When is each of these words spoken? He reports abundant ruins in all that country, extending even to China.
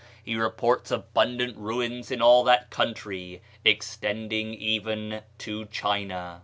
He 0.25 0.35
reports 0.35 0.89
abundant 0.89 1.55
ruins 1.57 2.09
in 2.09 2.23
all 2.23 2.43
that 2.45 2.71
country, 2.71 3.43
extending 3.63 4.51
even 4.55 5.21
to 5.37 5.65
China. 5.65 6.39